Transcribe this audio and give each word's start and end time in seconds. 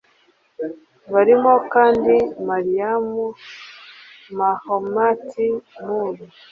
Barimo 1.13 1.53
kandi 1.73 2.15
Mariam 2.47 3.05
Mahamat 4.37 5.27
Nour 5.83 6.15